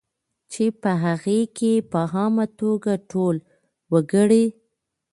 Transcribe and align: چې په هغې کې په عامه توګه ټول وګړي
چې 0.51 0.65
په 0.81 0.91
هغې 1.03 1.39
کې 1.57 1.73
په 1.91 1.99
عامه 2.15 2.45
توګه 2.59 2.93
ټول 3.11 3.35
وګړي 3.91 4.45